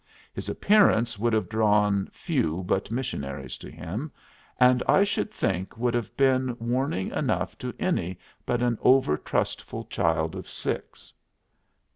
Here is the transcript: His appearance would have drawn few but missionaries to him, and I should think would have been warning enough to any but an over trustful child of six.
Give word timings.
His 0.33 0.49
appearance 0.49 1.19
would 1.19 1.31
have 1.33 1.47
drawn 1.47 2.09
few 2.11 2.63
but 2.63 2.89
missionaries 2.89 3.55
to 3.59 3.69
him, 3.69 4.11
and 4.59 4.81
I 4.87 5.03
should 5.03 5.29
think 5.29 5.77
would 5.77 5.93
have 5.93 6.17
been 6.17 6.57
warning 6.57 7.11
enough 7.11 7.55
to 7.59 7.71
any 7.77 8.17
but 8.43 8.63
an 8.63 8.79
over 8.81 9.15
trustful 9.15 9.83
child 9.83 10.33
of 10.35 10.49
six. 10.49 11.13